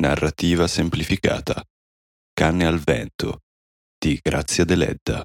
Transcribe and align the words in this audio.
Narrativa 0.00 0.66
semplificata. 0.66 1.62
Canne 2.32 2.64
al 2.64 2.78
vento 2.78 3.42
di 3.98 4.18
Grazia 4.22 4.64
Deledda. 4.64 5.22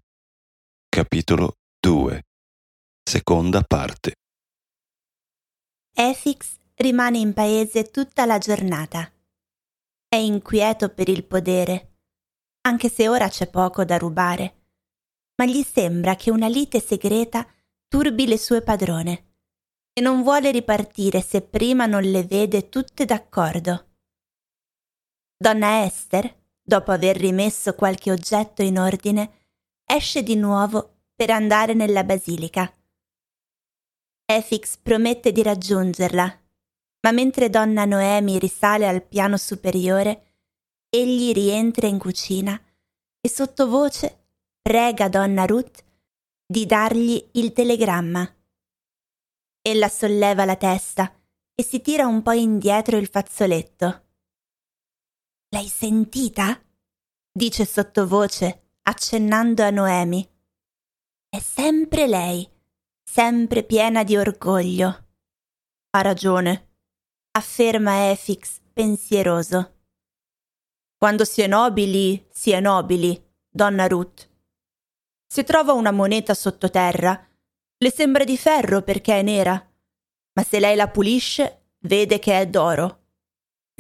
Capitolo 0.90 1.60
2. 1.80 2.24
Seconda 3.02 3.62
parte. 3.62 4.16
Efix 5.94 6.58
rimane 6.74 7.20
in 7.20 7.32
paese 7.32 7.90
tutta 7.90 8.26
la 8.26 8.38
giornata. 8.38 9.10
È 10.10 10.18
inquieto 10.18 10.90
per 10.90 11.08
il 11.08 11.24
podere, 11.24 12.00
anche 12.68 12.90
se 12.90 13.08
ora 13.08 13.30
c'è 13.30 13.50
poco 13.50 13.86
da 13.86 13.98
rubare, 13.98 14.66
ma 15.38 15.46
gli 15.46 15.64
sembra 15.64 16.18
che 16.18 16.32
una 16.32 16.50
lite 16.50 16.82
segreta 16.82 17.48
turbi 17.88 18.28
le 18.28 18.38
sue 18.38 18.62
padrone 18.62 19.36
e 19.94 20.02
non 20.02 20.22
vuole 20.22 20.52
ripartire 20.52 21.22
se 21.22 21.44
prima 21.44 21.86
non 21.86 22.04
le 22.04 22.26
vede 22.26 22.68
tutte 22.68 23.06
d'accordo. 23.06 23.92
Donna 25.38 25.84
Esther, 25.84 26.34
dopo 26.62 26.92
aver 26.92 27.18
rimesso 27.18 27.76
qualche 27.76 28.10
oggetto 28.10 28.62
in 28.62 28.80
ordine, 28.80 29.32
esce 29.84 30.24
di 30.24 30.36
nuovo 30.38 31.02
per 31.14 31.30
andare 31.30 31.74
nella 31.74 32.06
basilica. 32.06 32.74
Efix 34.26 34.78
promette 34.78 35.34
di 35.34 35.44
raggiungerla, 35.44 36.42
ma 37.02 37.12
mentre 37.12 37.50
donna 37.50 37.84
Noemi 37.84 38.40
risale 38.40 38.88
al 38.88 39.04
piano 39.04 39.36
superiore, 39.36 40.36
egli 40.90 41.34
rientra 41.34 41.88
in 41.88 42.00
cucina 42.00 42.60
e 43.20 43.30
sottovoce 43.30 44.28
prega 44.62 45.10
donna 45.10 45.46
Ruth 45.46 45.84
di 46.46 46.66
dargli 46.66 47.24
il 47.34 47.52
telegramma. 47.52 48.34
Ella 49.62 49.90
solleva 49.90 50.46
la 50.46 50.56
testa 50.56 51.14
e 51.54 51.62
si 51.62 51.82
tira 51.82 52.08
un 52.08 52.22
po' 52.22 52.32
indietro 52.32 52.96
il 52.96 53.08
fazzoletto. 53.08 54.05
L'hai 55.56 55.70
sentita? 55.70 56.62
dice 57.32 57.64
sottovoce, 57.64 58.72
accennando 58.82 59.64
a 59.64 59.70
Noemi. 59.70 60.30
È 61.30 61.40
sempre 61.40 62.08
lei, 62.08 62.46
sempre 63.02 63.64
piena 63.64 64.04
di 64.04 64.18
orgoglio. 64.18 65.06
Ha 65.92 66.02
ragione, 66.02 66.74
afferma 67.38 68.12
Efix 68.12 68.60
pensieroso. 68.74 69.84
Quando 70.98 71.24
si 71.24 71.42
è 71.42 71.48
nobili, 71.48 72.28
si 72.30 72.52
è 72.52 72.60
nobili, 72.60 73.18
donna 73.50 73.88
Ruth. 73.88 74.30
Se 75.26 75.46
trova 75.46 75.72
una 75.72 75.92
moneta 75.92 76.34
sottoterra, 76.34 77.30
le 77.78 77.92
sembra 77.92 78.26
di 78.26 78.38
ferro 78.38 78.82
perché 78.82 79.20
è 79.20 79.22
nera, 79.22 79.54
ma 80.34 80.44
se 80.44 80.60
lei 80.60 80.76
la 80.76 80.90
pulisce, 80.90 81.76
vede 81.86 82.20
che 82.20 82.42
è 82.42 82.46
d'oro. 82.46 83.04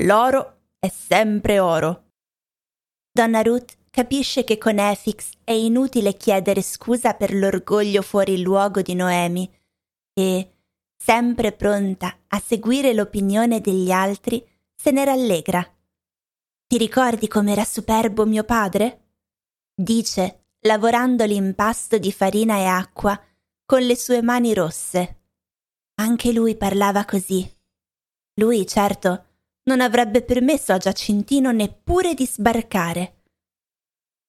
L'oro 0.03 0.54
è 0.85 0.89
sempre 0.89 1.59
oro. 1.59 2.11
Donna 3.11 3.41
Ruth 3.41 3.77
capisce 3.89 4.43
che 4.43 4.57
con 4.57 4.77
Efix 4.77 5.31
è 5.43 5.51
inutile 5.51 6.15
chiedere 6.15 6.61
scusa 6.61 7.13
per 7.13 7.33
l'orgoglio 7.33 8.01
fuori 8.01 8.41
luogo 8.41 8.81
di 8.81 8.93
Noemi 8.93 9.49
e, 10.13 10.51
sempre 10.95 11.51
pronta 11.51 12.19
a 12.27 12.39
seguire 12.39 12.93
l'opinione 12.93 13.61
degli 13.61 13.91
altri, 13.91 14.45
se 14.75 14.91
ne 14.91 15.05
rallegra. 15.05 15.63
Ti 16.67 16.77
ricordi 16.77 17.27
com'era 17.27 17.63
superbo 17.63 18.25
mio 18.25 18.43
padre? 18.43 19.01
dice, 19.73 20.47
lavorando 20.61 21.25
l'impasto 21.25 21.97
di 21.97 22.11
farina 22.11 22.57
e 22.57 22.65
acqua 22.65 23.19
con 23.65 23.81
le 23.81 23.95
sue 23.95 24.21
mani 24.21 24.53
rosse. 24.53 25.21
Anche 25.95 26.31
lui 26.31 26.55
parlava 26.55 27.05
così. 27.05 27.49
Lui, 28.35 28.67
certo, 28.67 29.24
non 29.65 29.81
avrebbe 29.81 30.23
permesso 30.23 30.73
a 30.73 30.77
Giacintino 30.77 31.51
neppure 31.51 32.13
di 32.13 32.25
sbarcare. 32.25 33.21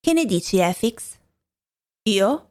Che 0.01 0.13
ne 0.13 0.25
dici, 0.25 0.59
Efix? 0.59 1.19
Io? 2.09 2.51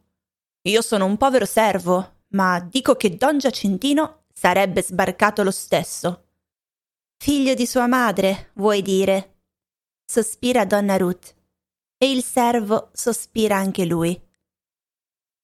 Io 0.62 0.82
sono 0.82 1.04
un 1.04 1.16
povero 1.16 1.46
servo, 1.46 2.24
ma 2.28 2.60
dico 2.60 2.96
che 2.96 3.16
Don 3.16 3.38
Giacintino 3.38 4.24
sarebbe 4.32 4.82
sbarcato 4.82 5.42
lo 5.42 5.50
stesso. 5.50 6.28
Figlio 7.16 7.54
di 7.54 7.66
sua 7.66 7.86
madre, 7.86 8.50
vuoi 8.54 8.82
dire? 8.82 9.38
Sospira 10.04 10.64
donna 10.64 10.96
Ruth. 10.96 11.34
E 11.98 12.10
il 12.10 12.22
servo 12.22 12.90
sospira 12.92 13.56
anche 13.56 13.86
lui. 13.86 14.20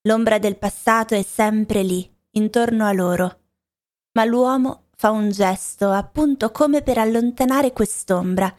L'ombra 0.03 0.39
del 0.39 0.59
passato 0.59 1.15
è 1.15 1.23
sempre 1.23 1.83
lì, 1.83 2.09
intorno 2.33 2.85
a 2.87 2.93
loro, 2.93 3.41
ma 4.13 4.25
l'uomo 4.25 4.89
fa 5.03 5.11
un 5.11 5.33
gesto 5.33 5.91
appunto 5.91 6.53
come 6.53 6.81
per 6.81 6.97
allontanare 6.97 7.73
quest'ombra 7.73 8.57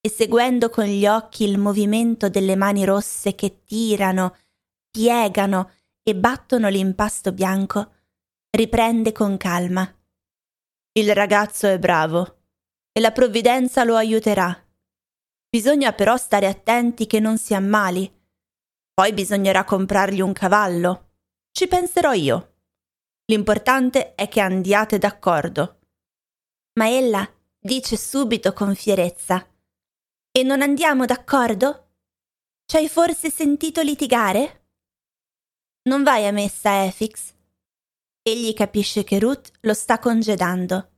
e 0.00 0.08
seguendo 0.08 0.70
con 0.70 0.84
gli 0.84 1.04
occhi 1.04 1.42
il 1.42 1.58
movimento 1.58 2.28
delle 2.28 2.54
mani 2.54 2.84
rosse 2.84 3.34
che 3.34 3.64
tirano, 3.64 4.36
piegano 4.88 5.72
e 6.04 6.14
battono 6.14 6.68
l'impasto 6.68 7.32
bianco, 7.32 7.92
riprende 8.50 9.10
con 9.10 9.36
calma. 9.36 9.84
Il 10.92 11.12
ragazzo 11.12 11.66
è 11.66 11.76
bravo 11.80 12.42
e 12.92 13.00
la 13.00 13.10
provvidenza 13.10 13.82
lo 13.82 13.96
aiuterà. 13.96 14.56
Bisogna 15.48 15.92
però 15.92 16.16
stare 16.16 16.46
attenti 16.46 17.08
che 17.08 17.18
non 17.18 17.36
si 17.36 17.52
ammali. 17.52 18.08
Poi 18.94 19.12
bisognerà 19.12 19.64
comprargli 19.64 20.20
un 20.20 20.32
cavallo. 20.32 21.14
Ci 21.50 21.66
penserò 21.66 22.12
io. 22.12 22.53
L'importante 23.26 24.14
è 24.14 24.28
che 24.28 24.40
andiate 24.40 24.98
d'accordo. 24.98 25.78
Ma 26.74 26.90
ella 26.90 27.26
dice 27.58 27.96
subito 27.96 28.52
con 28.52 28.74
fierezza. 28.74 29.46
E 30.30 30.42
non 30.42 30.60
andiamo 30.60 31.06
d'accordo? 31.06 31.92
Ci 32.66 32.76
hai 32.76 32.88
forse 32.88 33.30
sentito 33.30 33.80
litigare? 33.80 34.66
Non 35.84 36.02
vai 36.02 36.26
a 36.26 36.32
messa, 36.32 36.84
Efix. 36.84 37.32
Egli 38.20 38.52
capisce 38.52 39.04
che 39.04 39.18
Ruth 39.18 39.52
lo 39.60 39.72
sta 39.72 39.98
congedando 39.98 40.90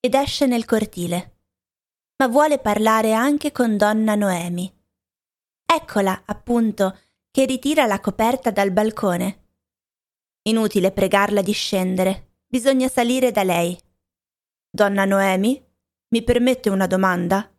ed 0.00 0.14
esce 0.14 0.46
nel 0.46 0.64
cortile. 0.64 1.32
Ma 2.16 2.28
vuole 2.28 2.58
parlare 2.60 3.12
anche 3.12 3.52
con 3.52 3.76
donna 3.76 4.14
Noemi. 4.14 4.72
Eccola, 5.66 6.22
appunto, 6.24 6.98
che 7.30 7.44
ritira 7.44 7.84
la 7.84 8.00
coperta 8.00 8.50
dal 8.50 8.70
balcone 8.70 9.43
Inutile 10.46 10.92
pregarla 10.92 11.40
di 11.40 11.52
scendere, 11.52 12.34
bisogna 12.46 12.88
salire 12.88 13.32
da 13.32 13.42
lei. 13.42 13.78
Donna 14.68 15.06
Noemi, 15.06 15.64
mi 16.08 16.22
permette 16.22 16.68
una 16.68 16.86
domanda? 16.86 17.50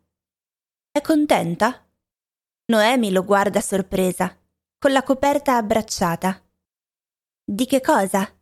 È 0.92 1.00
contenta? 1.00 1.84
Noemi 2.66 3.10
lo 3.10 3.24
guarda 3.24 3.60
sorpresa, 3.60 4.38
con 4.78 4.92
la 4.92 5.02
coperta 5.02 5.56
abbracciata. 5.56 6.40
Di 7.44 7.66
che 7.66 7.80
cosa? 7.80 8.32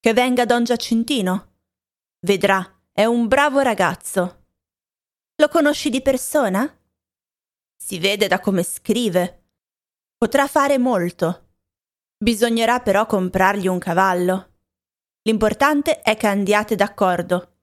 Che 0.00 0.12
venga 0.12 0.44
Don 0.44 0.64
Giacintino. 0.64 1.54
Vedrà, 2.26 2.82
è 2.92 3.06
un 3.06 3.26
bravo 3.26 3.60
ragazzo. 3.60 4.48
Lo 5.36 5.48
conosci 5.48 5.88
di 5.88 6.02
persona? 6.02 6.78
Si 7.74 7.98
vede 7.98 8.28
da 8.28 8.38
come 8.38 8.62
scrive. 8.62 9.48
Potrà 10.14 10.46
fare 10.46 10.76
molto. 10.76 11.45
Bisognerà 12.18 12.80
però 12.80 13.04
comprargli 13.04 13.66
un 13.66 13.78
cavallo. 13.78 14.54
L'importante 15.22 16.00
è 16.00 16.16
che 16.16 16.26
andiate 16.26 16.74
d'accordo. 16.74 17.58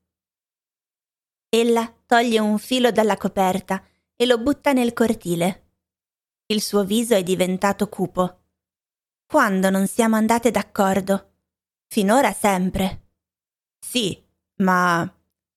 Ella 1.48 1.92
toglie 2.06 2.38
un 2.38 2.58
filo 2.58 2.92
dalla 2.92 3.16
coperta 3.16 3.84
e 4.14 4.26
lo 4.26 4.38
butta 4.38 4.72
nel 4.72 4.92
cortile. 4.92 5.62
Il 6.46 6.62
suo 6.62 6.84
viso 6.84 7.14
è 7.14 7.24
diventato 7.24 7.88
cupo. 7.88 8.42
Quando 9.26 9.70
non 9.70 9.88
siamo 9.88 10.14
andate 10.14 10.52
d'accordo? 10.52 11.32
Finora 11.88 12.32
sempre. 12.32 13.08
Sì, 13.84 14.22
ma 14.58 15.12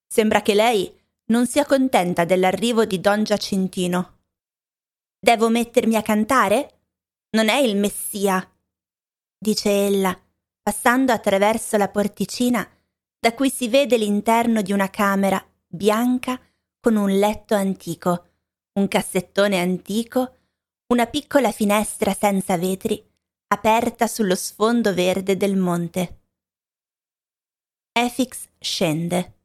sembra 0.07 0.41
che 0.41 0.55
lei 0.55 0.91
non 1.25 1.45
sia 1.45 1.65
contenta 1.65 2.25
dell'arrivo 2.25 2.85
di 2.85 2.99
Don 2.99 3.23
Giacintino. 3.23 4.21
Devo 5.19 5.49
mettermi 5.49 5.95
a 5.95 6.01
cantare? 6.01 6.79
Non 7.31 7.49
è 7.49 7.57
il 7.57 7.75
Messia 7.75 8.56
dice 9.37 9.69
ella, 9.69 10.19
passando 10.61 11.11
attraverso 11.11 11.77
la 11.77 11.89
porticina 11.89 12.67
da 13.19 13.33
cui 13.33 13.49
si 13.49 13.67
vede 13.67 13.97
l'interno 13.97 14.61
di 14.61 14.71
una 14.71 14.89
camera 14.89 15.43
bianca 15.67 16.39
con 16.79 16.95
un 16.95 17.09
letto 17.09 17.55
antico, 17.55 18.29
un 18.73 18.87
cassettone 18.87 19.59
antico, 19.59 20.35
una 20.87 21.05
piccola 21.05 21.51
finestra 21.51 22.13
senza 22.13 22.57
vetri 22.57 23.03
aperta 23.49 24.07
sullo 24.07 24.35
sfondo 24.35 24.93
verde 24.93 25.37
del 25.37 25.55
monte. 25.55 26.21
Efix 27.91 28.47
scende, 28.59 29.39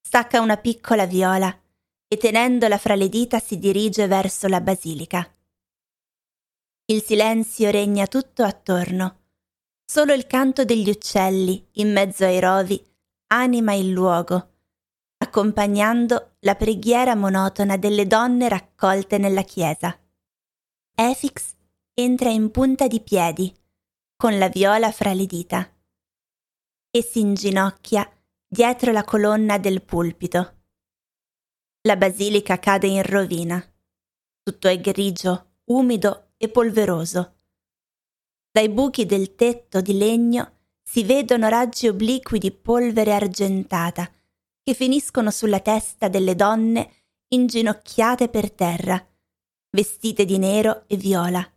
stacca 0.00 0.40
una 0.40 0.56
piccola 0.56 1.06
viola 1.06 1.56
e 2.06 2.16
tenendola 2.16 2.78
fra 2.78 2.94
le 2.94 3.08
dita 3.08 3.38
si 3.38 3.58
dirige 3.58 4.06
verso 4.06 4.48
la 4.48 4.60
basilica. 4.60 5.32
Il 6.86 7.02
silenzio 7.02 7.70
regna 7.70 8.06
tutto 8.06 8.42
attorno 8.42 9.17
Solo 9.90 10.12
il 10.12 10.26
canto 10.26 10.66
degli 10.66 10.90
uccelli 10.90 11.66
in 11.76 11.90
mezzo 11.90 12.26
ai 12.26 12.40
rovi 12.40 12.78
anima 13.28 13.72
il 13.72 13.88
luogo, 13.88 14.56
accompagnando 15.16 16.36
la 16.40 16.54
preghiera 16.56 17.14
monotona 17.14 17.78
delle 17.78 18.06
donne 18.06 18.50
raccolte 18.50 19.16
nella 19.16 19.40
chiesa. 19.40 19.98
Efix 20.94 21.54
entra 21.94 22.28
in 22.28 22.50
punta 22.50 22.86
di 22.86 23.00
piedi, 23.00 23.50
con 24.14 24.36
la 24.36 24.48
viola 24.48 24.92
fra 24.92 25.14
le 25.14 25.24
dita, 25.24 25.66
e 26.90 27.02
si 27.02 27.20
inginocchia 27.20 28.06
dietro 28.46 28.92
la 28.92 29.04
colonna 29.04 29.56
del 29.56 29.82
pulpito. 29.82 30.56
La 31.88 31.96
basilica 31.96 32.58
cade 32.58 32.88
in 32.88 33.02
rovina. 33.02 33.58
Tutto 34.42 34.68
è 34.68 34.78
grigio, 34.78 35.60
umido 35.64 36.32
e 36.36 36.50
polveroso. 36.50 37.37
Dai 38.58 38.70
buchi 38.70 39.06
del 39.06 39.36
tetto 39.36 39.80
di 39.80 39.96
legno 39.96 40.62
si 40.82 41.04
vedono 41.04 41.46
raggi 41.46 41.86
obliqui 41.86 42.40
di 42.40 42.50
polvere 42.50 43.14
argentata 43.14 44.10
che 44.64 44.74
finiscono 44.74 45.30
sulla 45.30 45.60
testa 45.60 46.08
delle 46.08 46.34
donne 46.34 46.90
inginocchiate 47.28 48.28
per 48.28 48.50
terra, 48.50 49.00
vestite 49.70 50.24
di 50.24 50.38
nero 50.38 50.88
e 50.88 50.96
viola, 50.96 51.48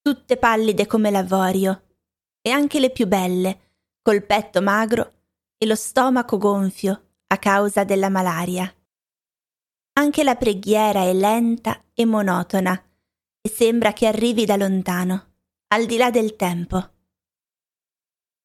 tutte 0.00 0.36
pallide 0.36 0.86
come 0.86 1.10
l'avorio, 1.10 1.96
e 2.42 2.50
anche 2.50 2.78
le 2.78 2.90
più 2.90 3.08
belle, 3.08 3.72
col 4.00 4.24
petto 4.24 4.62
magro 4.62 5.14
e 5.58 5.66
lo 5.66 5.74
stomaco 5.74 6.38
gonfio 6.38 7.06
a 7.26 7.38
causa 7.38 7.82
della 7.82 8.08
malaria. 8.08 8.72
Anche 9.94 10.22
la 10.22 10.36
preghiera 10.36 11.02
è 11.02 11.12
lenta 11.12 11.82
e 11.92 12.04
monotona 12.04 12.80
e 13.40 13.48
sembra 13.48 13.92
che 13.92 14.06
arrivi 14.06 14.44
da 14.44 14.54
lontano, 14.54 15.32
al 15.74 15.86
di 15.86 15.96
là 15.96 16.12
del 16.12 16.36
tempo. 16.36 16.76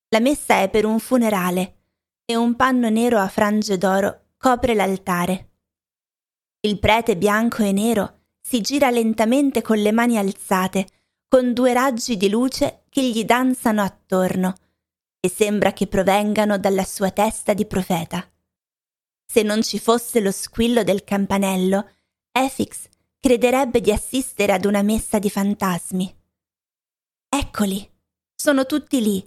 La 0.10 0.20
messa 0.20 0.62
è 0.62 0.70
per 0.72 0.84
un 0.84 0.98
funerale 0.98 1.76
e 2.26 2.36
un 2.36 2.56
panno 2.56 2.90
nero 2.90 3.20
a 3.20 3.28
frange 3.28 3.78
d'oro 3.78 4.30
copre 4.36 4.74
l'altare. 4.74 5.50
Il 6.62 6.80
prete 6.80 7.16
bianco 7.16 7.62
e 7.62 7.72
nero 7.72 8.22
si 8.42 8.62
gira 8.62 8.90
lentamente 8.90 9.62
con 9.62 9.78
le 9.78 9.92
mani 9.92 10.18
alzate, 10.18 10.88
con 11.28 11.54
due 11.54 11.72
raggi 11.72 12.18
di 12.18 12.30
luce 12.30 12.86
che 12.90 13.08
gli 13.08 13.24
danzano 13.24 13.84
attorno, 13.84 14.56
e 15.20 15.30
sembra 15.30 15.72
che 15.72 15.86
provengano 15.86 16.58
dalla 16.58 16.84
sua 16.84 17.12
testa 17.12 17.54
di 17.54 17.68
profeta. 17.68 18.28
Se 19.24 19.44
non 19.44 19.62
ci 19.62 19.78
fosse 19.78 20.20
lo 20.20 20.32
squillo 20.32 20.82
del 20.82 21.04
campanello, 21.04 21.92
Efix 22.32 22.88
crederebbe 23.20 23.82
di 23.82 23.92
assistere 23.92 24.52
ad 24.52 24.66
una 24.66 24.82
messa 24.82 25.20
di 25.20 25.30
fantasmi. 25.30 26.19
Eccoli, 27.40 27.90
sono 28.36 28.66
tutti 28.66 29.02
lì, 29.02 29.26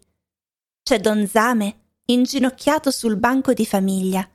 c'è 0.83 1.01
Don 1.01 1.27
Zame 1.27 2.01
inginocchiato 2.05 2.91
sul 2.91 3.17
banco 3.17 3.55
di 3.55 3.65
famiglia 3.65 4.31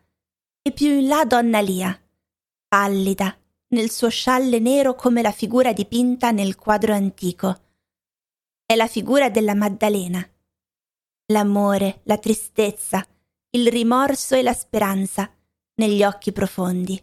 e 0.64 0.72
più 0.72 0.88
in 0.88 1.08
là 1.08 1.26
donna 1.26 1.60
Lia, 1.60 1.96
pallida, 2.68 3.38
nel 3.76 3.92
suo 3.92 4.10
scialle 4.10 4.58
nero 4.58 4.96
come 4.96 5.22
la 5.22 5.32
figura 5.32 5.74
dipinta 5.74 6.32
nel 6.32 6.56
quadro 6.56 6.92
antico. 6.92 7.56
È 8.66 8.74
la 8.74 8.88
figura 8.88 9.30
della 9.30 9.54
Maddalena. 9.54 10.28
L'amore, 11.28 12.02
la 12.06 12.18
tristezza, 12.18 13.06
il 13.52 13.68
rimorso 13.68 14.34
e 14.34 14.42
la 14.42 14.54
speranza 14.54 15.32
negli 15.76 16.04
occhi 16.04 16.32
profondi. 16.32 17.00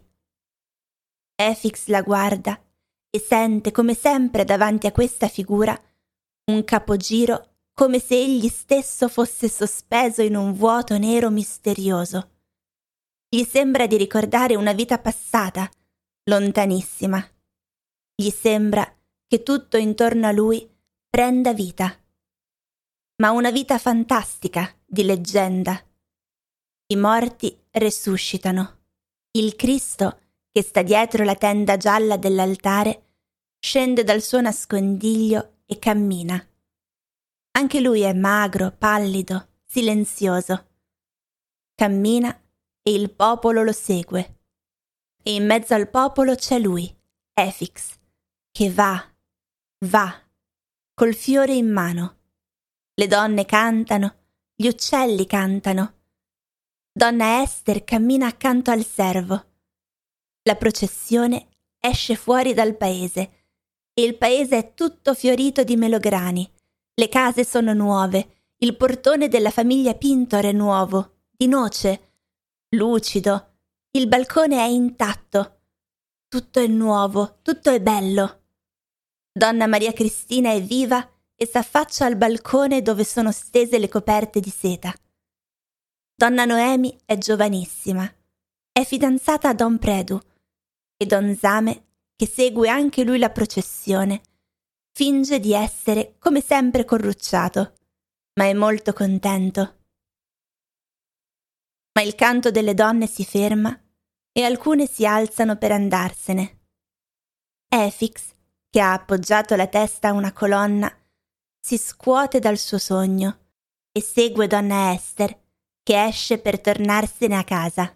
Efix 1.35 1.85
la 1.85 2.01
guarda 2.01 2.61
e 3.09 3.17
sente 3.17 3.71
come 3.71 3.93
sempre 3.93 4.43
davanti 4.43 4.87
a 4.87 4.91
questa 4.91 5.29
figura 5.29 5.81
un 6.45 6.63
capogiro 6.63 7.53
come 7.73 7.99
se 7.99 8.15
egli 8.15 8.47
stesso 8.47 9.07
fosse 9.09 9.49
sospeso 9.49 10.21
in 10.21 10.35
un 10.35 10.53
vuoto 10.53 10.97
nero 10.97 11.29
misterioso. 11.29 12.31
Gli 13.27 13.43
sembra 13.43 13.87
di 13.87 13.97
ricordare 13.97 14.55
una 14.55 14.71
vita 14.71 14.99
passata, 14.99 15.69
lontanissima. 16.25 17.27
Gli 18.15 18.29
sembra 18.29 18.89
che 19.27 19.43
tutto 19.43 19.77
intorno 19.77 20.27
a 20.27 20.31
lui 20.31 20.69
prenda 21.09 21.53
vita. 21.53 21.99
Ma 23.17 23.31
una 23.31 23.49
vita 23.49 23.77
fantastica, 23.77 24.73
di 24.85 25.03
leggenda. 25.03 25.83
I 26.87 26.95
morti 26.95 27.57
resuscitano. 27.71 28.83
Il 29.31 29.55
Cristo, 29.55 30.19
che 30.51 30.61
sta 30.61 30.81
dietro 30.83 31.23
la 31.23 31.35
tenda 31.35 31.75
gialla 31.75 32.17
dell'altare, 32.17 33.03
scende 33.59 34.03
dal 34.03 34.21
suo 34.21 34.39
nascondiglio 34.41 35.54
e 35.65 35.79
cammina. 35.79 36.43
Anche 37.51 37.79
lui 37.79 38.01
è 38.01 38.13
magro, 38.13 38.71
pallido, 38.71 39.49
silenzioso. 39.65 40.69
Cammina 41.73 42.33
e 42.81 42.93
il 42.93 43.11
popolo 43.11 43.63
lo 43.63 43.71
segue. 43.71 44.39
E 45.23 45.33
in 45.33 45.45
mezzo 45.45 45.73
al 45.73 45.89
popolo 45.89 46.35
c'è 46.35 46.59
lui, 46.59 46.93
Efix, 47.33 47.97
che 48.51 48.71
va, 48.71 49.03
va, 49.85 50.21
col 50.93 51.15
fiore 51.15 51.53
in 51.53 51.71
mano. 51.71 52.19
Le 52.93 53.07
donne 53.07 53.45
cantano, 53.45 54.15
gli 54.53 54.67
uccelli 54.67 55.25
cantano. 55.25 55.93
Donna 56.91 57.41
Esther 57.41 57.83
cammina 57.83 58.27
accanto 58.27 58.71
al 58.71 58.85
servo. 58.85 59.53
La 60.43 60.55
processione 60.55 61.49
esce 61.79 62.15
fuori 62.15 62.53
dal 62.53 62.77
paese 62.77 63.44
il 64.01 64.17
paese 64.17 64.57
è 64.57 64.73
tutto 64.73 65.13
fiorito 65.13 65.63
di 65.63 65.75
melograni 65.75 66.49
le 66.97 67.09
case 67.09 67.43
sono 67.43 67.73
nuove, 67.73 68.43
il 68.59 68.77
portone 68.77 69.27
della 69.27 69.51
famiglia 69.51 69.95
Pintor 69.95 70.45
è 70.45 70.53
nuovo, 70.53 71.23
di 71.29 71.45
noce, 71.45 72.13
lucido, 72.69 73.55
il 73.91 74.07
balcone 74.07 74.59
è 74.59 74.67
intatto. 74.67 75.59
Tutto 76.29 76.61
è 76.61 76.67
nuovo, 76.67 77.39
tutto 77.41 77.69
è 77.69 77.81
bello. 77.81 78.43
Donna 79.29 79.67
Maria 79.67 79.91
Cristina 79.91 80.53
è 80.53 80.61
viva 80.61 81.05
e 81.35 81.45
s'affaccia 81.45 82.05
al 82.05 82.15
balcone 82.15 82.81
dove 82.81 83.03
sono 83.03 83.33
stese 83.33 83.77
le 83.77 83.89
coperte 83.89 84.39
di 84.39 84.49
seta. 84.49 84.93
Donna 86.15 86.45
Noemi 86.45 86.97
è 87.03 87.17
giovanissima, 87.17 88.09
è 88.71 88.85
fidanzata 88.85 89.49
a 89.49 89.53
Don 89.53 89.77
Predu 89.77 90.17
e 90.95 91.05
Don 91.05 91.35
Zame, 91.35 91.87
che 92.15 92.27
segue 92.27 92.69
anche 92.69 93.03
lui 93.03 93.19
la 93.19 93.29
processione, 93.29 94.21
Finge 94.97 95.41
di 95.41 95.51
essere 95.51 96.15
come 96.19 96.39
sempre 96.39 96.85
corrucciato, 96.85 97.73
ma 98.39 98.45
è 98.45 98.53
molto 98.53 98.93
contento. 98.93 99.79
Ma 101.91 102.01
il 102.01 102.15
canto 102.15 102.49
delle 102.49 102.73
donne 102.73 103.05
si 103.05 103.25
ferma 103.25 103.77
e 104.31 104.43
alcune 104.43 104.87
si 104.87 105.05
alzano 105.05 105.57
per 105.57 105.73
andarsene. 105.73 106.61
Efix, 107.67 108.31
che 108.69 108.79
ha 108.79 108.93
appoggiato 108.93 109.57
la 109.57 109.67
testa 109.67 110.07
a 110.07 110.13
una 110.13 110.31
colonna, 110.31 110.89
si 111.59 111.77
scuote 111.77 112.39
dal 112.39 112.57
suo 112.57 112.77
sogno 112.77 113.49
e 113.91 114.01
segue 114.01 114.47
donna 114.47 114.93
Esther, 114.93 115.37
che 115.83 116.05
esce 116.05 116.39
per 116.39 116.61
tornarsene 116.61 117.35
a 117.35 117.43
casa. 117.43 117.93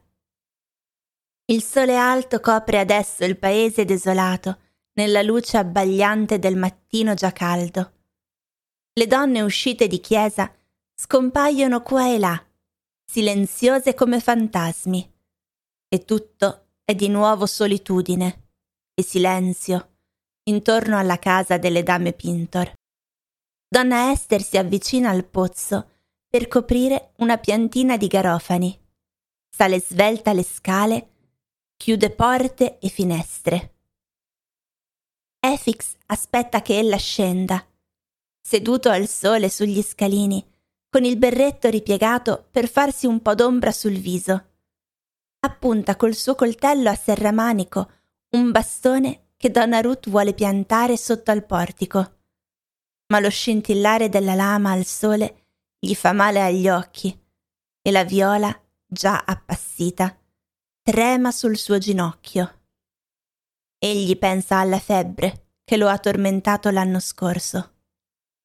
Il 1.49 1.63
sole 1.63 1.97
alto 1.97 2.39
copre 2.39 2.77
adesso 2.77 3.25
il 3.25 3.35
paese 3.35 3.83
desolato 3.83 4.59
nella 4.93 5.23
luce 5.23 5.57
abbagliante 5.57 6.37
del 6.37 6.55
mattino 6.55 7.15
già 7.15 7.31
caldo. 7.31 7.91
Le 8.93 9.07
donne 9.07 9.41
uscite 9.41 9.87
di 9.87 9.99
chiesa 9.99 10.53
scompaiono 10.93 11.81
qua 11.81 12.07
e 12.13 12.19
là, 12.19 12.45
silenziose 13.03 13.95
come 13.95 14.19
fantasmi, 14.19 15.11
e 15.87 16.05
tutto 16.05 16.67
è 16.85 16.93
di 16.93 17.09
nuovo 17.09 17.47
solitudine 17.47 18.49
e 18.93 19.01
silenzio 19.01 19.93
intorno 20.43 20.99
alla 20.99 21.17
casa 21.17 21.57
delle 21.57 21.81
dame 21.81 22.13
Pintor. 22.13 22.73
Donna 23.67 24.11
Esther 24.11 24.43
si 24.43 24.57
avvicina 24.57 25.09
al 25.09 25.25
pozzo 25.25 25.89
per 26.29 26.47
coprire 26.47 27.13
una 27.17 27.39
piantina 27.39 27.97
di 27.97 28.05
garofani. 28.05 28.79
Sale 29.49 29.79
svelta 29.79 30.31
le 30.33 30.43
scale, 30.43 31.13
chiude 31.79 32.09
porte 32.09 32.77
e 32.77 32.89
finestre. 32.89 33.75
Efix 35.39 35.95
aspetta 36.07 36.61
che 36.61 36.77
ella 36.77 36.97
scenda. 36.97 37.65
Seduto 38.41 38.89
al 38.89 39.07
sole 39.07 39.49
sugli 39.49 39.81
scalini, 39.81 40.45
con 40.89 41.05
il 41.05 41.15
berretto 41.17 41.69
ripiegato 41.69 42.49
per 42.51 42.67
farsi 42.67 43.05
un 43.05 43.21
po' 43.21 43.33
d'ombra 43.33 43.71
sul 43.71 43.97
viso. 43.97 44.47
Appunta 45.39 45.95
col 45.95 46.15
suo 46.15 46.35
coltello 46.35 46.89
a 46.89 46.95
serramanico 46.95 47.91
un 48.31 48.51
bastone 48.51 49.29
che 49.37 49.49
Donna 49.49 49.79
Ruth 49.79 50.09
vuole 50.09 50.33
piantare 50.33 50.97
sotto 50.97 51.31
al 51.31 51.45
portico. 51.45 52.17
Ma 53.07 53.21
lo 53.21 53.29
scintillare 53.29 54.09
della 54.09 54.35
lama 54.35 54.71
al 54.71 54.83
sole 54.83 55.45
gli 55.79 55.95
fa 55.95 56.11
male 56.11 56.41
agli 56.41 56.67
occhi 56.67 57.17
e 57.81 57.89
la 57.89 58.03
viola, 58.03 58.53
già 58.85 59.23
appassita, 59.25 60.18
trema 60.81 61.31
sul 61.31 61.57
suo 61.57 61.77
ginocchio. 61.77 62.61
Egli 63.77 64.17
pensa 64.17 64.57
alla 64.57 64.79
febbre 64.79 65.51
che 65.63 65.77
lo 65.77 65.87
ha 65.87 65.97
tormentato 65.99 66.69
l'anno 66.69 66.99
scorso. 66.99 67.75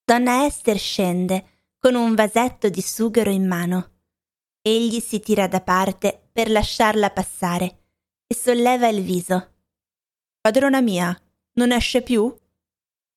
Donna 0.04 0.44
Esther 0.44 0.78
scende 0.78 1.62
con 1.78 1.94
un 1.94 2.14
vasetto 2.14 2.68
di 2.68 2.82
sughero 2.82 3.30
in 3.30 3.46
mano. 3.46 3.92
Egli 4.60 5.00
si 5.00 5.20
tira 5.20 5.46
da 5.46 5.60
parte 5.60 6.28
per 6.32 6.50
lasciarla 6.50 7.10
passare 7.10 7.84
e 8.26 8.34
solleva 8.34 8.88
il 8.88 9.02
viso. 9.02 9.52
Padrona 10.40 10.80
mia, 10.80 11.18
non 11.54 11.72
esce 11.72 12.02
più? 12.02 12.34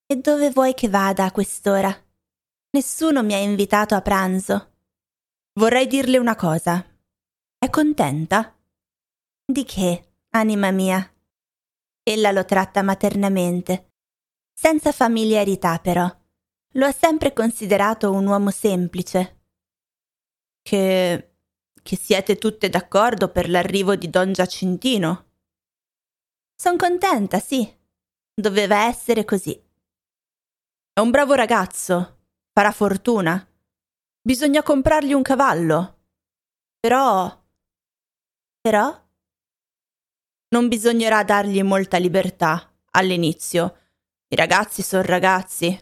E 0.05 0.15
dove 0.15 0.51
vuoi 0.51 0.73
che 0.73 0.87
vada 0.87 1.25
a 1.25 1.31
quest'ora? 1.31 1.93
Nessuno 2.71 3.23
mi 3.23 3.33
ha 3.33 3.39
invitato 3.39 3.95
a 3.95 4.01
pranzo. 4.01 4.75
Vorrei 5.53 5.87
dirle 5.87 6.17
una 6.17 6.35
cosa. 6.35 6.85
È 7.57 7.69
contenta? 7.69 8.56
Di 9.49 9.63
che, 9.63 10.15
anima 10.31 10.71
mia? 10.71 10.99
Ella 12.03 12.31
lo 12.31 12.43
tratta 12.43 12.81
maternamente, 12.81 13.93
senza 14.53 14.91
familiarità 14.91 15.79
però. 15.79 16.05
Lo 16.73 16.85
ha 16.85 16.91
sempre 16.91 17.31
considerato 17.31 18.11
un 18.11 18.27
uomo 18.27 18.51
semplice. 18.51 19.43
Che. 20.61 21.35
che 21.81 21.95
siete 21.95 22.35
tutte 22.35 22.67
d'accordo 22.67 23.31
per 23.31 23.49
l'arrivo 23.49 23.95
di 23.95 24.09
don 24.09 24.33
Giacintino? 24.33 25.29
Son 26.53 26.75
contenta, 26.75 27.39
sì. 27.39 27.73
Doveva 28.33 28.87
essere 28.87 29.23
così. 29.23 29.57
È 30.91 30.99
un 30.99 31.09
bravo 31.09 31.35
ragazzo. 31.35 32.25
Farà 32.51 32.73
fortuna. 32.73 33.49
Bisogna 34.21 34.61
comprargli 34.61 35.13
un 35.13 35.21
cavallo. 35.21 35.99
Però. 36.81 37.45
Però? 38.59 39.06
Non 40.49 40.67
bisognerà 40.67 41.23
dargli 41.23 41.61
molta 41.61 41.97
libertà 41.97 42.73
all'inizio. 42.91 43.77
I 44.29 44.35
ragazzi 44.35 44.81
sono 44.81 45.03
ragazzi. 45.03 45.77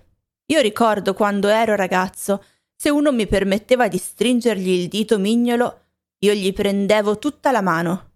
Io 0.47 0.61
ricordo 0.61 1.13
quando 1.13 1.47
ero 1.47 1.75
ragazzo, 1.75 2.43
se 2.75 2.89
uno 2.89 3.11
mi 3.11 3.27
permetteva 3.27 3.87
di 3.87 3.97
stringergli 3.97 4.69
il 4.69 4.87
dito 4.87 5.17
mignolo, 5.19 5.81
io 6.19 6.33
gli 6.33 6.51
prendevo 6.51 7.19
tutta 7.19 7.51
la 7.51 7.61
mano. 7.61 8.13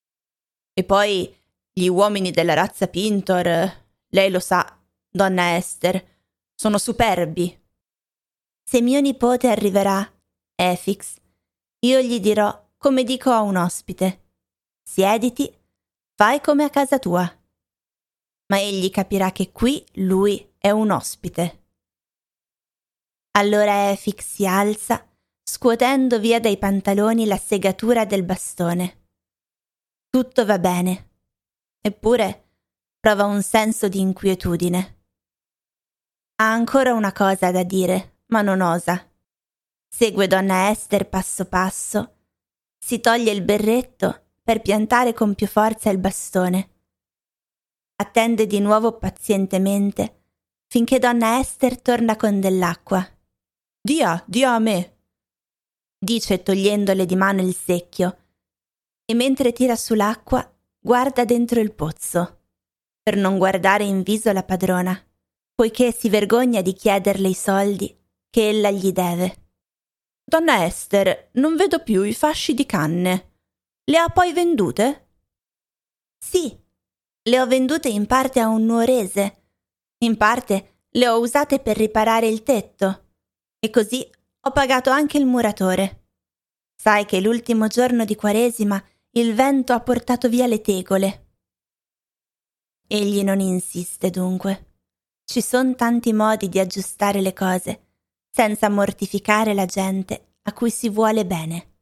E 0.74 0.84
poi 0.84 1.36
gli 1.72 1.88
uomini 1.88 2.32
della 2.32 2.54
razza 2.54 2.88
Pintor, 2.88 3.86
lei 4.10 4.32
lo 4.32 4.40
sa, 4.40 4.78
donna 5.10 5.56
Esther, 5.56 6.04
sono 6.56 6.78
superbi. 6.78 7.58
Se 8.64 8.82
mio 8.82 9.00
nipote 9.02 9.48
arriverà, 9.48 10.08
Efix, 10.56 11.16
io 11.86 12.00
gli 12.02 12.20
dirò 12.20 12.68
come 12.78 13.04
dico 13.04 13.32
a 13.32 13.42
un 13.42 13.56
ospite. 13.56 14.28
Siediti, 14.84 15.52
fai 16.20 16.42
come 16.42 16.66
a 16.66 16.70
casa 16.70 17.00
tua. 17.00 17.24
Ma 18.48 18.60
egli 18.60 18.90
capirà 18.90 19.32
che 19.32 19.54
qui 19.54 19.86
lui 19.94 20.54
è 20.58 20.70
un 20.70 20.92
ospite. 20.92 21.68
Allora 23.38 23.90
Efix 23.92 24.26
si 24.26 24.46
alza, 24.46 25.10
scuotendo 25.42 26.20
via 26.20 26.42
dai 26.42 26.58
pantaloni 26.58 27.26
la 27.26 27.38
segatura 27.38 28.04
del 28.04 28.24
bastone. 28.24 29.08
Tutto 30.10 30.46
va 30.46 30.60
bene. 30.60 31.12
Eppure 31.80 32.50
prova 33.00 33.24
un 33.24 33.42
senso 33.42 33.88
di 33.88 34.02
inquietudine. 34.02 35.04
Ha 36.42 36.52
ancora 36.52 36.92
una 36.92 37.14
cosa 37.14 37.50
da 37.50 37.64
dire, 37.64 38.24
ma 38.26 38.42
non 38.42 38.60
osa. 38.60 39.10
Segue 39.88 40.28
donna 40.28 40.70
Esther 40.70 41.08
passo 41.08 41.46
passo, 41.46 42.18
si 42.78 43.00
toglie 43.00 43.32
il 43.32 43.42
berretto 43.42 44.29
per 44.50 44.62
piantare 44.64 45.14
con 45.14 45.36
più 45.36 45.46
forza 45.46 45.92
il 45.92 46.00
bastone. 46.00 46.70
Attende 47.98 48.48
di 48.48 48.60
nuovo 48.60 48.98
pazientemente 48.98 50.24
finché 50.66 50.98
donna 50.98 51.38
Esther 51.38 51.80
torna 51.80 52.16
con 52.16 52.40
dell'acqua. 52.40 53.08
Dia, 53.80 54.24
dia 54.26 54.56
a 54.56 54.58
me, 54.58 55.02
dice 56.00 56.42
togliendole 56.42 57.06
di 57.06 57.16
mano 57.16 57.44
il 57.44 57.54
secchio, 57.54 58.18
e 59.06 59.14
mentre 59.14 59.54
tira 59.54 59.76
su 59.76 59.94
l'acqua 59.94 60.52
guarda 60.80 61.26
dentro 61.26 61.60
il 61.60 61.72
pozzo, 61.72 62.40
per 63.04 63.18
non 63.18 63.38
guardare 63.38 63.84
in 63.84 64.02
viso 64.02 64.32
la 64.32 64.44
padrona, 64.44 65.00
poiché 65.54 65.92
si 65.92 66.10
vergogna 66.10 66.64
di 66.64 66.74
chiederle 66.74 67.28
i 67.28 67.36
soldi 67.36 67.96
che 68.32 68.50
ella 68.50 68.72
gli 68.72 68.92
deve. 68.92 69.52
Donna 70.24 70.66
Esther, 70.66 71.30
non 71.34 71.56
vedo 71.56 71.84
più 71.84 72.02
i 72.02 72.16
fasci 72.16 72.56
di 72.56 72.66
canne. 72.66 73.29
Le 73.90 73.98
ha 73.98 74.08
poi 74.10 74.34
vendute? 74.34 75.08
Sì, 76.24 76.56
le 77.24 77.42
ho 77.42 77.48
vendute 77.48 77.90
in 77.90 78.06
parte 78.06 78.40
a 78.40 78.48
un 78.48 78.64
nuorese, 78.66 79.48
in 80.04 80.16
parte 80.16 80.84
le 80.90 81.08
ho 81.08 81.18
usate 81.18 81.60
per 81.60 81.76
riparare 81.76 82.28
il 82.28 82.44
tetto, 82.44 83.14
e 83.58 83.72
così 83.72 84.08
ho 84.42 84.52
pagato 84.52 84.92
anche 84.92 85.18
il 85.18 85.26
muratore. 85.26 86.10
Sai 86.80 87.06
che 87.06 87.20
l'ultimo 87.20 87.66
giorno 87.66 88.06
di 88.06 88.14
Quaresima 88.14 88.80
il 89.14 89.34
vento 89.34 89.74
ha 89.74 89.80
portato 89.80 90.30
via 90.30 90.46
le 90.46 90.62
tegole. 90.62 91.38
Egli 92.86 93.24
non 93.24 93.40
insiste 93.40 94.12
dunque. 94.12 94.82
Ci 95.26 95.42
sono 95.42 95.74
tanti 95.74 96.14
modi 96.14 96.48
di 96.48 96.60
aggiustare 96.60 97.22
le 97.22 97.34
cose, 97.34 97.94
senza 98.30 98.70
mortificare 98.70 99.56
la 99.56 99.66
gente 99.66 100.36
a 100.44 100.54
cui 100.54 100.70
si 100.70 100.90
vuole 100.90 101.26
bene. 101.26 101.79